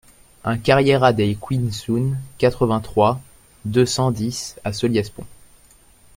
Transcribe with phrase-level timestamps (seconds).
[0.43, 3.21] un carriera Dei Quinsoun, quatre-vingt-trois,
[3.65, 5.27] deux cent dix à Solliès-Pont